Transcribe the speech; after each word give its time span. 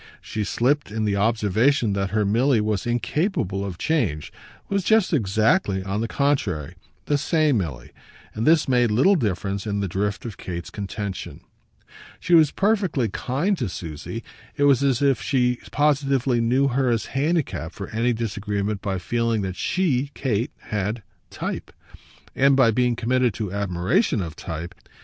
She 0.19 0.43
slipped 0.43 0.89
in 0.89 1.05
the 1.05 1.15
observation 1.15 1.93
that 1.93 2.09
her 2.09 2.25
Milly 2.25 2.59
was 2.59 2.87
incapable 2.87 3.63
of 3.63 3.77
change, 3.77 4.33
was 4.67 4.83
just 4.83 5.13
exactly, 5.13 5.83
on 5.83 6.01
the 6.01 6.07
contrary, 6.07 6.73
the 7.05 7.19
same 7.19 7.59
Milly; 7.59 7.91
but 8.33 8.45
this 8.45 8.67
made 8.67 8.89
little 8.89 9.13
difference 9.13 9.67
in 9.67 9.79
the 9.79 9.87
drift 9.87 10.25
of 10.25 10.37
Kate's 10.39 10.71
contention. 10.71 11.41
She 12.19 12.33
was 12.33 12.49
perfectly 12.49 13.09
kind 13.09 13.55
to 13.59 13.69
Susie: 13.69 14.23
it 14.57 14.63
was 14.63 14.81
as 14.83 15.03
if 15.03 15.21
she 15.21 15.59
positively 15.71 16.41
knew 16.41 16.69
her 16.69 16.89
as 16.89 17.05
handicapped 17.13 17.75
for 17.75 17.87
any 17.89 18.11
disagreement 18.11 18.81
by 18.81 18.97
feeling 18.97 19.43
that 19.43 19.55
she, 19.55 20.09
Kate, 20.15 20.49
had 20.71 21.03
"type," 21.29 21.71
and 22.35 22.55
by 22.55 22.71
being 22.71 22.95
committed 22.95 23.35
to 23.35 23.53
admiration 23.53 24.19
of 24.19 24.35
type. 24.35 24.73